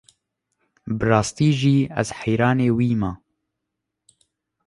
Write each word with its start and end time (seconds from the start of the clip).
Bi 0.97 1.03
rastî 1.11 1.49
jî 1.59 1.77
ez 2.01 2.09
heyranê 2.19 2.69
wî 2.77 2.91
me. 3.01 3.11